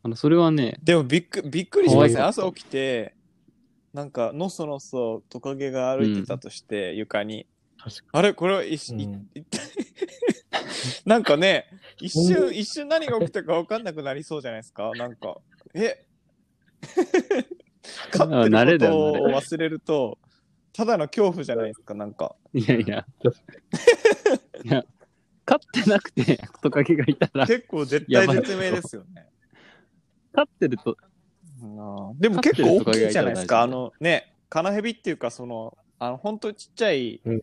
[0.03, 2.15] あの、それはね、でもびっくびっくりしますね。
[2.15, 3.15] 可愛かった朝起きて、
[3.93, 7.47] なんか、のそのそトカゲが歩いてたとして、床に。
[8.13, 8.33] あれ？
[8.33, 9.47] これは一瞬、うん。
[11.05, 11.67] なんかね、
[12.01, 14.91] 一瞬、一瞬何が起きたか分かんなくなりそうじゃないですか？
[14.97, 15.39] なんか、
[15.75, 16.07] え？
[18.11, 20.19] 飼ってることを忘れると、
[20.73, 22.35] ただの恐怖じゃないですか、なんか。
[22.53, 23.07] いやいや、
[24.65, 24.85] いや、
[25.45, 29.27] 飼ってなくてトカゲがいたら、結構絶対絶命ですよね。
[30.33, 30.97] 飼ってると、
[32.17, 33.63] でも結構大きいじゃないですか？
[33.63, 37.43] あのね、カナヘビっていうか、その、あの、本当にちっちゃい、うん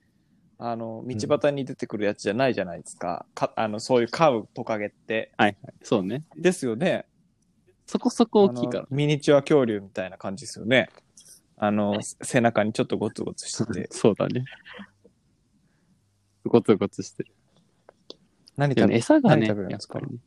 [0.64, 3.26] あの、道端に出てくるやつじゃないじゃないですか。
[3.34, 5.32] かあの、そういう飼うトカゲって。
[5.36, 6.24] はいはい、そうね。
[6.38, 7.08] ですよね。
[7.88, 8.96] そこそこ大きいからあの。
[8.96, 10.90] ミニチュア恐竜みたいな感じですよね。
[11.58, 13.88] あの、背中にちょっとゴツゴツしてて。
[13.92, 14.46] そうだね。
[16.46, 17.34] ゴツゴツしてる。
[18.56, 19.98] でもね何食べ餌がね、何食べるんですか？
[20.00, 20.22] やっぱりね。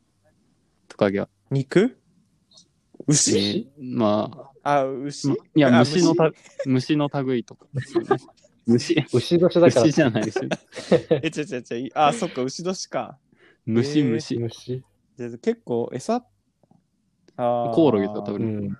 [0.89, 1.29] トカゲは。
[1.49, 1.97] 肉？
[3.07, 6.31] 牛、えーまあ、牛、あ、まいや、あ虫のた、
[6.65, 8.17] 虫の類とかですよね。
[8.65, 10.51] 虫、牛年だから牛、じゃないですよ。
[11.21, 13.17] え、ちゃちゃちゃ、あ、そっか、牛年か。
[13.65, 14.39] 虫、えー虫。
[14.39, 14.83] 虫。
[15.17, 16.25] じゃあ結構餌？
[17.37, 18.51] あーコオロギとか食べる。
[18.51, 18.77] うん。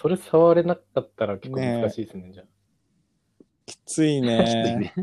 [0.00, 2.46] それ触れなかったら結構難しいですね、じゃあ。
[3.66, 4.94] きつい きついね。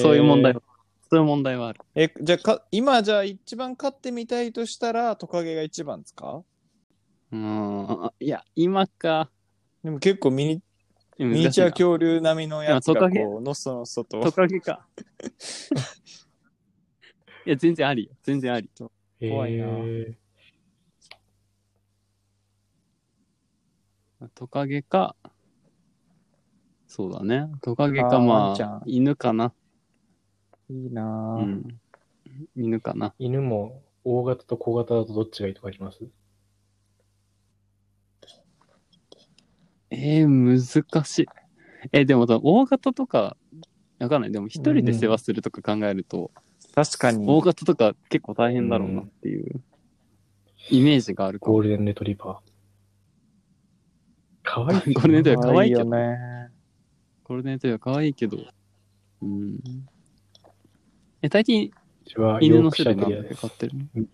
[0.00, 0.62] そういう問題は、
[1.10, 1.80] そういう問題はある。
[1.94, 6.44] え、じゃあか、今じゃあ一番飼ってみたいとしたらトカゲが一番ですか？
[7.32, 8.04] うーん。
[8.06, 9.30] あいや、今か。
[9.82, 10.62] でも結構ミニ
[11.18, 14.20] ミミニチュア恐竜並みのやつがいやトカゲこう、のっそのっそと。
[14.22, 14.86] トカゲか。
[17.44, 18.12] いや、全然ありよ。
[18.22, 18.70] 全然あり。
[19.20, 19.66] 怖いな
[24.34, 25.16] トカゲか、
[26.86, 27.48] そうだね。
[27.62, 29.52] トカゲか、まあ、犬かな。
[30.70, 31.80] いいなぁ、うん。
[32.56, 33.14] 犬かな。
[33.18, 36.00] 犬も大型と小型だとどっちがいいとかあります？
[39.90, 41.26] えー、難しい。
[41.92, 43.36] えでも、大型とか、
[43.98, 44.32] わかんない。
[44.32, 46.30] でも、一人で世話するとか考えると、
[46.74, 47.26] 確かに。
[47.26, 49.60] 大型とか結構大変だろうなっていう、
[50.70, 51.54] イメージがあるかも。
[51.54, 52.48] ゴールデンレトリバー。
[54.42, 54.94] かわい い。
[54.94, 56.50] ゴールデンレトリバー可愛いけどよね。
[57.24, 58.38] これね、というか可愛いけど。
[59.22, 59.58] うん。
[61.22, 61.72] え、大抵、う
[62.06, 63.84] ちは犬の種類で飼ってるの？
[63.96, 64.08] うん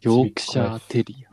[0.00, 1.27] ヨークシャーテリア。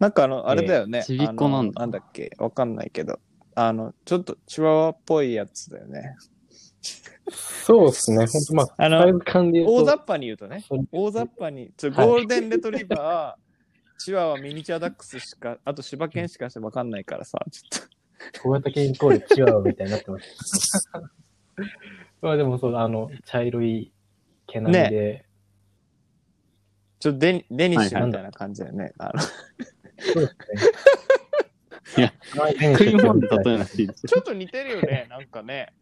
[0.00, 1.04] なんかあの、あれだよね。
[1.04, 2.32] ちびっこなんだあのなんだっけ？
[2.38, 3.20] わかんないけど。
[3.54, 6.16] あの、ちょっとチワワっぽいやつだよね。
[7.30, 8.26] そうですね。
[8.26, 10.64] 本当まあ、あの大雑把に言うとね。
[10.90, 17.88] 大雑把に、ちょはいゴールデンレトリバー、チワワ、ミニチュアダックスしか、あと柴犬しかしてわかんないからさ、ちょっ
[18.32, 18.40] と。
[18.42, 20.88] 小型犬イコールチワワみたいになってます。
[22.22, 23.92] まあでもそう、あの、茶色い
[24.46, 25.26] 毛並みで、
[26.98, 28.92] ちょっとデニデニッシュみたいな感じだよね。
[28.98, 29.12] あの
[30.00, 30.36] そうです
[31.96, 31.98] ね。
[31.98, 32.12] いや、
[32.78, 35.72] 食い物で例えなくていいですちょっと似てるよね、なんかね。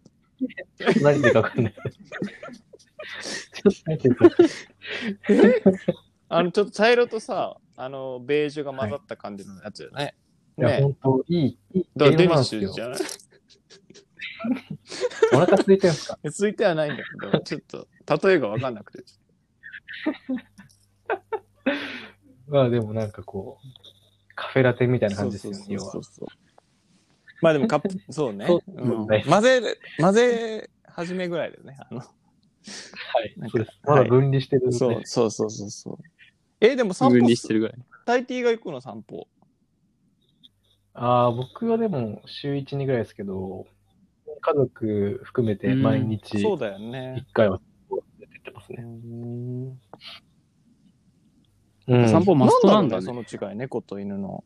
[1.03, 1.75] 何でかわかんない。
[6.31, 10.15] あの、ちょっと茶色とさ、あの、ベージュが混ざった感じのやつよね。
[10.59, 12.83] いや、ね本当いい、いいだからデニッシュじ。
[12.83, 12.99] ゃない？
[15.35, 16.19] お腹空いてるんですか？
[16.33, 17.89] ついてはないんだけど、ちょっと、
[18.29, 19.05] 例えがわかんなくて。
[22.49, 23.67] まあでもなんかこう、
[24.41, 26.05] カフェラテみたいな感じですよね、要はそう。
[26.05, 26.29] そう
[27.43, 28.47] まあでもカップ、そうね。
[28.47, 31.77] そううんはい混ぜ、混ぜ始めぐらいだよね。
[31.79, 32.09] あの、はい
[33.51, 33.81] そうです。
[33.83, 35.97] まだ分離してるんで、そうそうそうそうそう。
[36.61, 37.77] え、でも散分歩離してるぐらい。
[38.07, 39.27] タイティが行くの散歩？
[40.95, 43.67] ああ、僕はでも週1、2ぐらいですけど、
[44.41, 47.33] 家族含めて毎日そうだよね1。
[47.33, 47.61] 回は
[48.21, 48.79] 出てってますね。
[48.83, 49.81] うん
[51.89, 53.03] うん散歩マストなんだね。
[53.03, 54.45] その違い、猫と犬の。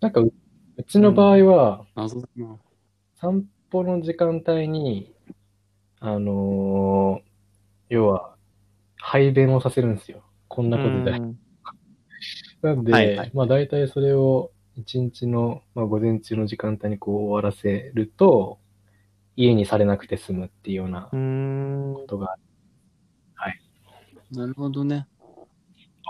[0.00, 0.32] なんかう、
[0.76, 2.56] うちの場合は、謎だな。
[3.14, 5.14] 散歩の時間帯に、
[6.00, 7.32] あのー
[7.88, 8.34] 要は、
[8.96, 10.24] 排便をさせるんですよ。
[10.48, 11.12] こんなことで。
[11.12, 11.38] うん
[12.62, 18.60] なんで、はいはいまあ大体それを一日の、まあ、午前中の時間帯にこう終わらせると、
[19.34, 21.08] 家にされなくて済むっていうような。
[21.10, 22.36] ことが
[24.32, 25.06] なるほどね。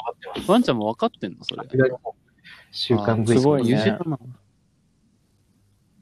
[0.05, 0.51] 分かってます。
[0.51, 1.45] ワンちゃんも分かってんの？
[1.45, 1.62] それ。
[2.71, 3.99] 習慣づいすごいね。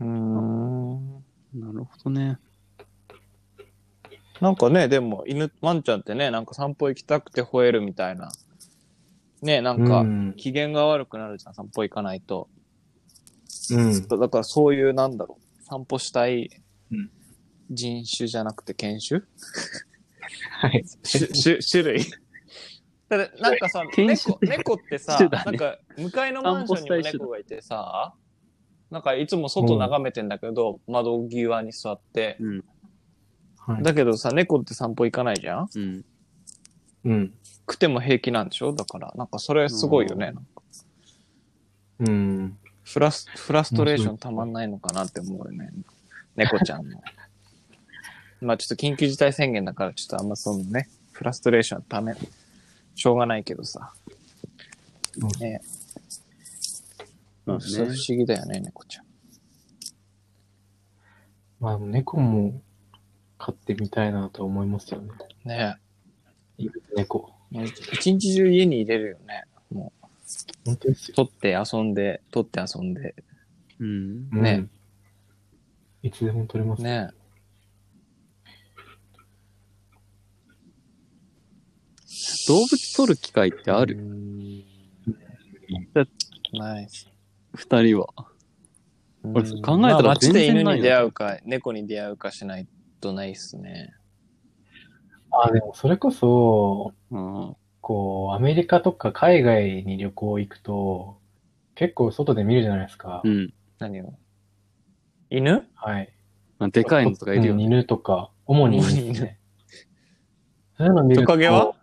[0.00, 1.14] うーん。
[1.54, 2.38] なるほどね。
[4.40, 8.30] なんかね、でも、犬、ワンちゃんってね、なんか散歩行きたくて吠えるみたいな。
[9.42, 10.34] ね、なんかう、ん。
[10.36, 12.48] 機嫌が悪くなるじゃん、散歩行かないと。
[13.70, 14.08] うん。
[14.08, 16.50] だからそういう、なんだろう、散歩したい
[16.90, 17.10] うん
[17.72, 19.20] 人種じゃなくて犬種？
[20.60, 20.84] はい。
[21.04, 22.04] 種種種類？
[23.18, 28.14] だってなんかさ、 犬種猫猫ってさ、種だねなんか向かいのマンションにも猫がいてさ、
[28.90, 32.36] なんかいつも外眺めてんだけど、窓際に座って。
[32.40, 32.64] うん。
[33.58, 33.82] はい。
[33.82, 35.68] だけどさ、猫って散歩行かないじゃん？
[35.74, 36.04] うん。
[37.04, 37.34] うん。
[37.68, 38.72] 食っても平気なんでしょ？
[38.72, 40.32] だから、なんかそれすごいよね。
[42.00, 42.58] うん。
[42.82, 45.70] フラス、フラストレーションたまんないのかなって思うよね。
[46.34, 47.00] 猫ちゃんの。
[48.40, 52.14] まあちょっと緊急事態宣言だから、ちょっとあんまそのね、フラストレーションため、
[53.00, 53.94] しょうがないけどさ。
[55.40, 55.62] ね
[57.46, 57.96] まあそれ不ね。
[58.08, 59.06] 思議だよね、猫ちゃん。
[61.60, 62.60] まあ、猫も
[63.38, 65.12] 飼ってみたいなと思いますよね。
[65.46, 65.76] ね
[66.94, 67.32] 猫。
[67.50, 69.44] もう一日中家に入れるよね。
[69.70, 69.94] も
[70.66, 71.14] 本当ですよ。
[71.14, 73.14] う、取って遊んで、取って遊んで。
[73.78, 74.28] うん。
[74.30, 74.66] うんね。
[76.02, 76.82] いつでも撮れます。
[76.82, 77.08] ね
[82.48, 83.98] 動物撮る機会ってある？
[86.52, 87.08] ナイス。
[87.54, 88.08] 二人は。
[89.22, 92.66] 俺うん考えたらまあ街で犬に出会うか、猫に出会うかしない
[93.00, 93.94] とないっすね。
[95.30, 97.56] あ、でもそれこそ、うん。
[97.80, 101.18] こう、アメリカとか海外に旅行行くと、
[101.74, 103.20] 結構外で見るじゃないですか。
[103.24, 103.52] うん。
[103.78, 104.14] 何を？
[105.30, 105.66] 犬？
[105.74, 106.12] はい。
[106.58, 107.64] まあでかいのとかいるようんね。
[107.64, 109.38] 犬とか、主に犬です主に犬ね。
[110.76, 111.22] そういうの見ると。
[111.22, 111.74] トカゲは？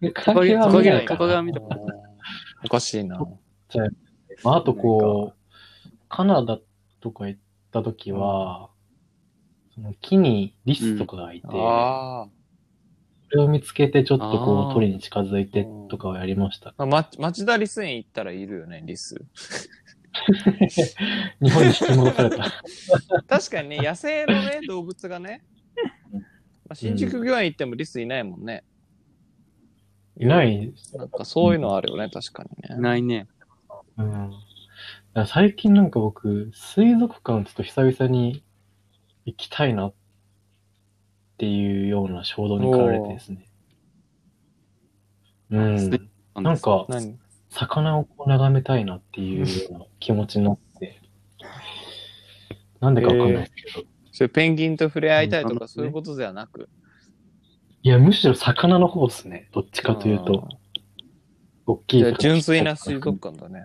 [0.00, 1.42] トカゲは見ないかトカゲはな。
[1.42, 1.80] 見たこと
[2.64, 3.18] おかしいな。
[4.42, 6.58] まあ、あとこう、カナダ
[7.00, 7.40] とか行っ
[7.72, 8.70] た時は、
[9.74, 12.28] その木にリスとかがいて、そあ
[13.30, 16.74] れを見つけてちょっとこう、鳥に近づいてとかをやりました。
[16.76, 16.86] あ。
[16.86, 19.22] ま、町田リス園行ったらいるよね、リス。
[21.40, 22.62] 日本に引き戻された。
[23.28, 25.44] 確かにね、野生のね、動物がね、
[26.12, 26.20] ま
[26.70, 28.64] あ、新宿御苑行ってもリスいないもんね。
[30.20, 30.72] いない。
[30.94, 32.80] なんかそういうのあるよね、確かにね。
[32.80, 33.26] ないね。
[33.96, 34.10] うん。
[34.10, 34.32] だか
[35.14, 38.44] ら最近なんか僕、水族館ちょっと久々に
[39.24, 39.94] 行きたいなっ
[41.38, 43.46] ていうような衝動に駆られてですね。
[45.50, 46.10] うん。
[46.42, 47.18] なんか、何？
[47.52, 51.02] 魚をこう眺めたいなっていうような気持ちになって、
[52.78, 56.68] なんでかわかんないですけど、それペンギンと触れ合いたいとかうんそういうことではなく？
[57.82, 59.48] いや、むしろ魚の方ですね。
[59.52, 60.46] どっちかというと、
[61.66, 63.64] 大きい純粋な水族館だね。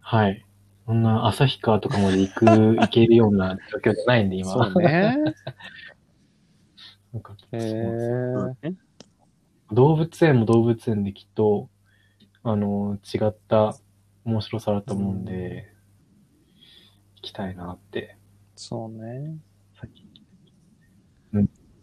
[0.00, 0.42] はい。
[0.86, 4.52] そんな旭川とかまで行く、行けるような状況じゃないんで、今。
[4.52, 5.16] そうね。
[7.12, 7.58] なんかえ。
[8.62, 8.76] ね
[9.72, 11.68] 動物園も動物園できっと、
[12.44, 13.76] あの、違った
[14.24, 15.70] 面白さだと思うんで、
[17.16, 18.16] 行きたいなって。
[18.54, 19.36] そうね。
[19.78, 20.06] さっき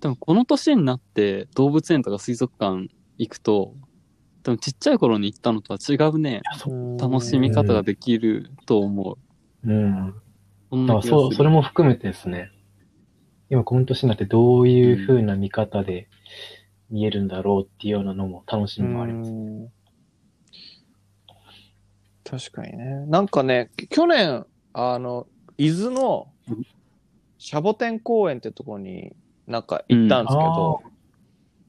[0.04, 3.74] でもこの年になって動物園とか水族館行くと、
[4.44, 6.42] でもちっちゃい頃に行ったのとは違うね。
[7.00, 9.18] 楽しみ方ができると思
[9.63, 9.72] う。
[9.72, 10.13] うん。
[10.70, 11.34] そんだからそう。
[11.34, 12.52] それも含めてですね、
[13.50, 16.10] 今この年になってどういう風な見方で
[16.89, 19.32] 見えるんだろうっていうようなのも楽しみもあります。
[19.32, 19.70] うん
[22.26, 23.06] 確かにね。
[23.08, 26.28] なんかね、去年、あの、伊豆の
[27.38, 29.13] シャボテン公園ってとこに
[29.48, 30.84] なんか行ったんですけど、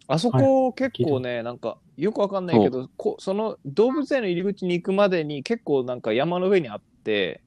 [0.07, 7.43] あそこ結構ね、なんかよくわかんないけど、こその動物園の入り口に行くまでに結構なんか山の上にあって、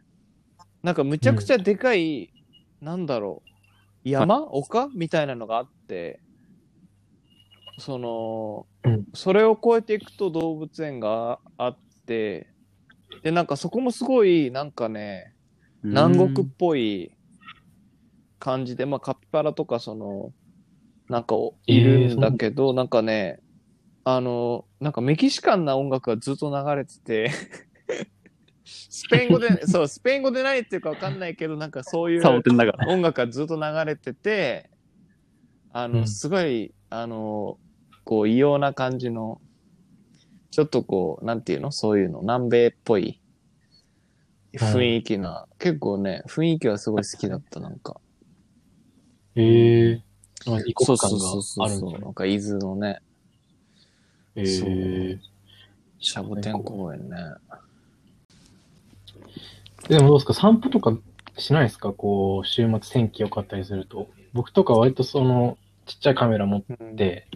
[0.84, 2.34] なんかむちゃくちゃでかい、
[2.82, 3.44] なんだろ
[4.06, 4.48] う、山？
[4.52, 4.90] 丘？
[4.96, 6.22] みたいなのがあって、
[7.78, 9.06] その、うん。
[9.14, 12.48] それを越えていくと動物園があって、
[13.24, 15.34] で、なんかそこもすごい、なんかね、
[15.84, 17.17] 南国っぽい
[18.40, 20.34] 感じで、まあカピバラとかその、
[21.10, 23.40] なんかおいるんだけど、なんかね、
[24.04, 27.32] あの、なんかメキシカンな音楽がずっと流れてて、
[28.66, 32.24] スペイン語で、 そう、スペイン語で何言ってるかわかんないけど、なんかそういう。
[32.88, 34.70] 音楽がずっと流れてて、
[35.72, 36.08] あの、うん。
[36.08, 37.60] すごい、あの、
[38.04, 39.42] こう異様な感じの、
[40.52, 41.72] ちょっとこう、なんていうの？
[41.72, 43.22] そういうの、南米っぽい。
[44.56, 48.00] 雰囲気な、結構ね、雰囲気はすごい好きだった、なんか。
[49.42, 50.54] へえー。
[50.56, 51.10] あ異国感。
[51.12, 53.02] があるんですねなんか伊豆のね、
[54.36, 55.20] へー
[56.00, 57.18] シャボテン公園ね。
[59.90, 60.34] でもどうですか？
[60.34, 60.98] 散歩とか
[61.38, 61.92] しないですか？
[61.94, 64.10] こう、週末天気良かったりすると。
[64.34, 67.28] 僕とか割とその、ちっちゃいカメラ持っうんて、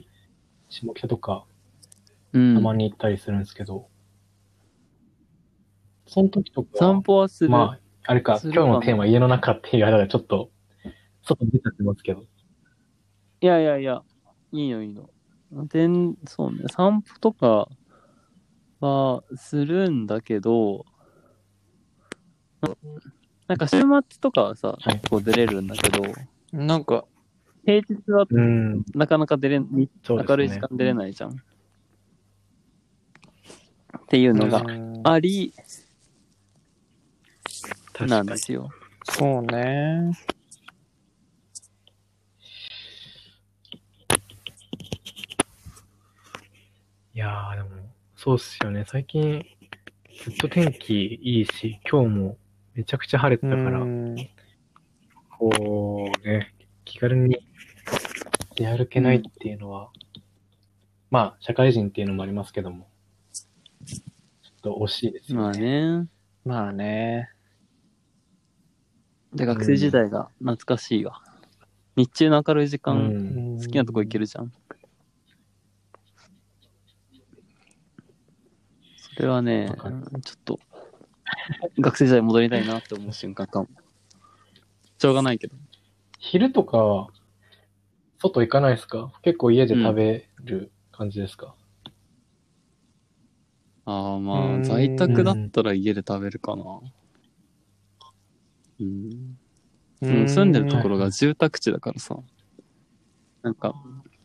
[0.69, 1.45] 下北とか
[2.33, 3.87] うんたまに行ったりするんですけど、
[6.07, 7.49] その時とか、散歩はする。
[7.49, 10.49] まあ、あれか、今日のテーマ家の中っていうあれがちょっと、
[11.23, 12.25] 外に出ちゃってますけど。
[13.41, 14.03] いやいやいや、
[14.51, 15.09] いいのいいの。
[15.67, 17.67] でん、そうね、散歩とか
[18.79, 20.85] はするんだけど、
[22.61, 22.69] な
[23.47, 26.03] なんか週末とかはさ、はい結構出れるんだけど、
[26.53, 27.05] なんか、
[27.65, 28.85] 平日はうん。
[28.95, 29.67] なかなか出れん、
[30.03, 31.31] そうですね明るい時間出れないじゃん。
[31.31, 31.33] っ
[34.07, 35.53] ていうのがうんあり
[37.93, 38.69] 確かになんですよ。
[39.03, 40.11] そうね。
[47.21, 47.69] やー、でも、
[48.15, 48.83] そうっすよね。
[48.87, 49.45] 最近、
[50.23, 52.37] ずっと天気いいし、今日も
[52.73, 54.15] めちゃくちゃ晴れてたから、うん
[55.29, 56.53] こうね、
[56.85, 57.39] 気軽に
[58.55, 59.89] 出歩けないっていうのは、
[61.09, 62.87] まあ、社会人っていうのもありますけども、
[63.85, 65.33] ちょっと惜しいです。
[65.33, 66.07] まあね。
[66.45, 67.29] まあね。
[69.33, 71.21] で、学生時代が懐かしいわ。
[71.95, 73.59] 日中の明るい時う間、ん。
[73.59, 74.51] 好きなとこ行けるじゃん。
[79.21, 79.69] れはね
[80.23, 80.59] ちょっと、
[81.79, 83.69] 学生時代戻りたいなって思う瞬間かも。
[84.97, 85.55] しょうがないけど。
[86.19, 87.07] 昼とか、
[88.19, 89.11] 外行かないですか？
[89.23, 91.55] 結構家で食べる感じですか、
[93.85, 96.63] ああ、まあ、うん在宅だったら家で食べるかな。
[98.79, 99.39] うん。
[100.03, 102.17] うん住んでるところが住宅地だからさ。
[103.43, 103.73] なんか、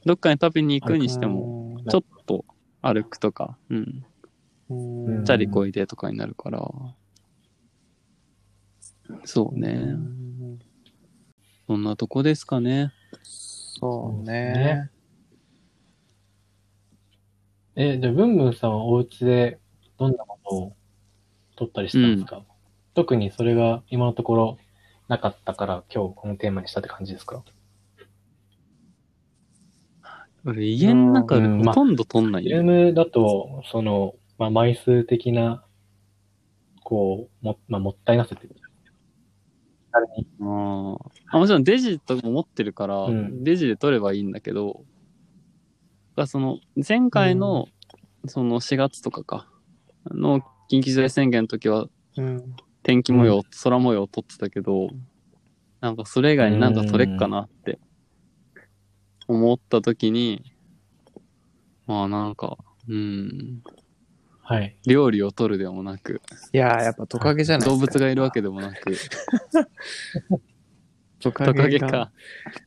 [0.04, 1.40] どっかに食べに行くにしても、
[1.76, 2.44] もちょっと
[2.82, 4.04] 歩くとか、うん。
[4.68, 4.74] う
[5.20, 6.68] んチャリこいでとかになるから。
[9.24, 9.84] そうね。
[11.66, 12.92] そんなとこですかね。
[13.22, 14.90] そうねね。
[17.76, 19.58] え、じゃあ、ブンブンさんはお家で
[19.98, 20.76] どんなものを
[21.56, 22.42] 撮ったりしたんですか、
[22.94, 24.58] 特にそれが今のところ
[25.08, 27.44] なかったから今日このテーマにしたって感じですか？
[30.44, 32.62] 俺、家の中でほとんど撮んないフィルよ。
[32.88, 35.64] ムだと、その、まあ、枚数的な、
[36.84, 38.46] こう、も、まあ、もったいなさって
[40.00, 40.98] れにあー。
[41.30, 43.44] あもちろんデジとかも持ってるから、うん。
[43.44, 44.84] デジで撮ればいいんだけど、
[46.16, 47.68] がその前回の
[48.26, 49.48] その4月とかか、
[50.10, 52.56] の緊急事態宣言の時はうん。
[52.82, 54.90] 天気模様、空模様を撮ってたけど、
[55.80, 57.80] なんかそれ以外になんか撮れっかなって
[59.26, 60.52] 思った時に、
[61.86, 62.58] まあなんか、
[62.88, 63.62] うん、
[64.48, 64.76] はい。
[64.86, 66.22] 料理を撮るでもなく、
[66.52, 68.92] いやー、やっぱトカゲじゃない動物がいるわけでもなく、
[71.18, 72.12] ト トカゲか。。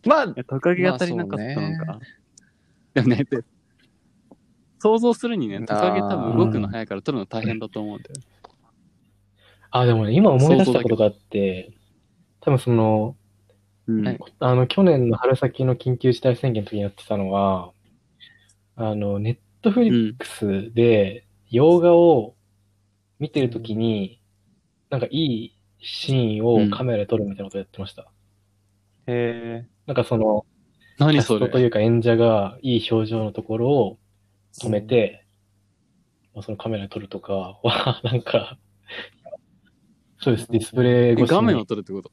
[0.06, 2.00] まあトカゲが足りなかったのまあか。
[2.96, 3.44] でもね、で
[4.80, 8.16] 想像するにね、トカゲ多分動くの早いから撮るの大変だと思うんだよ。
[9.72, 11.72] あ、でもね、今思い出したことがあって、
[12.42, 13.16] 多分その、
[13.88, 17.72] うんはいあの、去年の春先の緊急事態宣言の時にやってたのは、
[18.76, 22.36] あの、ネットフリックスで洋画を
[23.20, 24.22] 見てるときに、
[24.90, 28.12] なんかいいシーンをカメラで撮るみたいなことやってました。
[29.08, 30.46] へなんかその、
[30.98, 34.00] キャス何それトというか演者がいい表情のところを
[34.62, 35.26] 止めて、
[36.34, 38.58] まあそのカメラで撮るとかは、 なんか、
[40.20, 42.12] そうです、ディスプレイ越しえ画面をに撮るってこと？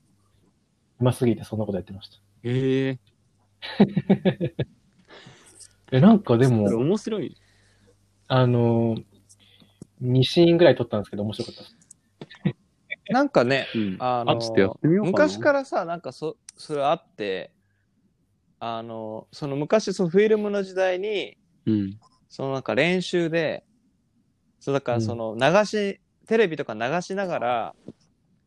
[1.00, 2.18] うますぎてそんなことやってました。
[2.44, 2.98] ええ
[5.92, 7.36] え、なんかでも、面白い。
[8.28, 8.96] あの、
[10.02, 11.76] 2シーンぐらい撮ったんですけど面白かったです。
[13.10, 13.96] ー なんかね、うん。
[13.98, 15.24] あのあ、ちょっとやってみようかな。
[15.26, 17.52] 昔からさ、なんかそ、それあって、
[18.58, 21.36] あの、その昔、そう、フィルムの時代に、
[21.66, 21.98] うん。
[22.28, 23.64] そのなんか練習で、
[24.58, 27.74] そうだからその流し、テレビとか流しながら、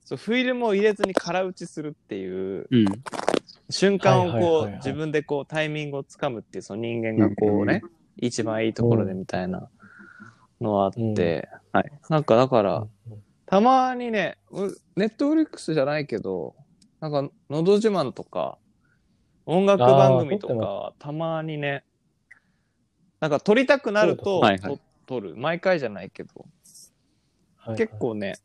[0.04, 2.86] そうフィルムを入れずに空打ちするっていううん。
[3.70, 7.84] 瞬間をはいはいこはいはいう自分でこうタイミングをつかむっていうその人間がこうね、
[8.18, 9.70] 一番いいところでみたいな
[10.62, 11.80] のはあって、うん。
[11.80, 11.92] はい。
[12.10, 14.38] なんかだから、うんたまにね、
[14.96, 16.56] ネットフリックスじゃないけど、
[17.00, 18.60] なんか、のど自慢とか、
[19.48, 21.84] 音楽番組とか、たまにね、
[23.20, 24.58] なんか撮りたくなると、そうだ。
[24.60, 25.36] そうと撮る。
[25.36, 26.46] 毎回じゃないけど、
[27.56, 27.76] はい。
[27.76, 28.36] 結構ね、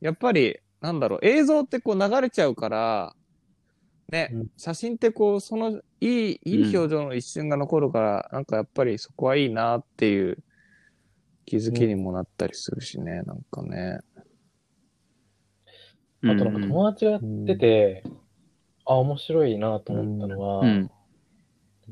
[0.00, 3.14] やっぱり、なんだろう、映像ってこう流れちゃうから、
[4.10, 4.50] ね、うん。
[4.56, 10.38] 写真ってこう、その、いい、いい表情の一瞬が残るから、なんかやっぱりそこはいいなっていう
[11.44, 14.00] 気づきにもなったりするしね、なんかね。
[16.24, 18.04] あとなんか友達がやってて、
[18.84, 20.90] あ、面白いなと思ったのは、うん。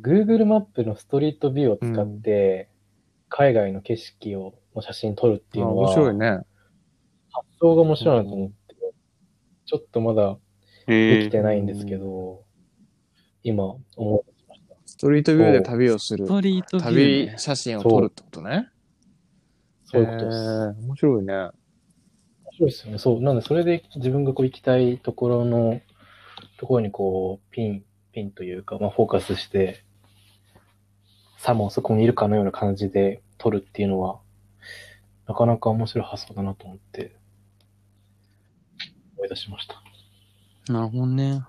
[0.01, 2.70] Google マップのストリートビューを使って、
[3.28, 6.40] 海外の景色を、の写真撮るっていうのは、面白いね。
[7.32, 8.55] 発想が面白いなと思って、
[9.66, 10.38] ちょっとまだ
[10.86, 12.44] でえきてないんですけど、
[13.42, 13.64] 今
[13.96, 14.76] 思いました。
[14.86, 16.28] ストリートビューで旅をするス。
[16.28, 17.34] トリートビュー、旅ね。
[17.38, 18.68] 写真を撮るってことね。
[19.91, 20.36] そういうことです。
[20.36, 21.34] へー面白いね。
[21.34, 21.53] 面
[22.53, 22.99] 白いですよね。
[22.99, 23.20] そう。
[23.20, 25.80] なんで、それで自分がこう行きたいところの、
[26.59, 29.82] ところにこう、ピン、ピンというか、まあ、フォーカスして、
[31.38, 34.20] さもそこにいるかのような感じで撮るっていうのは、
[35.26, 37.16] なかなか面白い発想だなと思って、
[39.16, 39.82] 思い出しました。
[40.72, 41.43] なるほどね。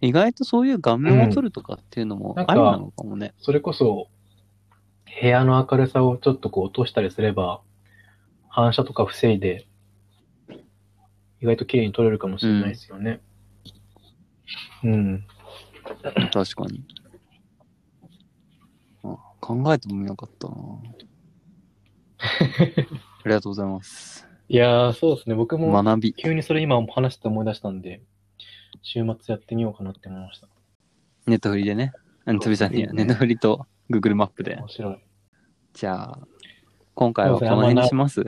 [0.00, 3.34] 意外とそういう画面を撮るとかっていうのもありなのかもね。
[3.38, 4.08] それこそ、
[5.20, 7.62] 部屋の明るさをちょっとこう落としたりすれば、
[8.48, 9.66] 反射とか防いで、
[11.40, 13.20] 意外と綺麗に撮れるかもしれないですよね。
[14.84, 15.26] うん。
[16.32, 16.84] 確かに。
[19.04, 20.54] あ考えてもみなかったな
[22.18, 24.28] ありがとうございます。
[24.48, 25.34] いやー、そうですね。
[25.34, 26.12] 僕も学び。
[26.14, 28.02] 急にそれ今話して思い出したんで、
[28.82, 30.48] 週末やってみようかなって思いました。
[31.26, 31.92] ネットフリでね。
[32.26, 32.86] ネットフリじゃねえや。
[32.86, 34.56] いいねネットフリと Google マップで。
[34.56, 35.05] 面白い。
[35.76, 36.18] じゃあ、
[36.94, 38.22] 今回はこの辺にします？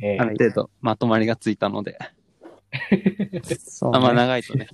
[0.00, 1.98] えーある程度まとまりがついたので。
[3.58, 4.66] そうあんま長いとね。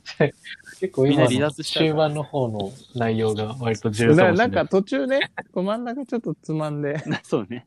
[0.78, 4.36] 結構みんな今の離脱しちゃう終盤の方の内容が割と重要かもない。
[4.36, 7.66] ななんか途中ね、こう真ん中ちょっとつまんで、そうね。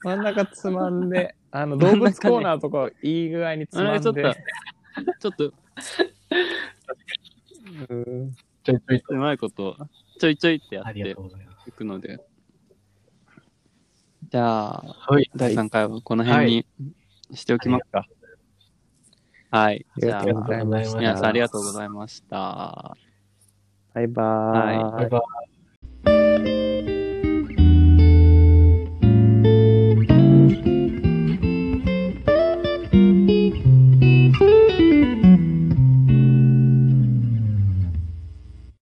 [0.00, 4.44] 真ん中つまんで、あの動物コーナーとかいい具合につあれちょっとまんで。、
[5.20, 5.52] ちょっと
[7.88, 9.14] うんちょいちょいと。
[9.14, 9.76] うまいこと、
[10.18, 11.68] ちょいちょいってやってありがとうございます。
[11.70, 12.18] いくので。
[14.30, 15.30] じゃあ、はい。
[15.34, 16.66] 第3回はこの辺に
[17.34, 18.06] しておきますか。
[19.50, 19.86] はい。
[19.98, 22.96] じゃあありがとうございました皆さんありがとうございました。
[23.94, 24.82] バイバーイ。
[24.82, 25.53] はいバイバイ。